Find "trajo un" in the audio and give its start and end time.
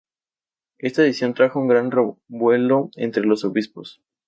1.35-1.67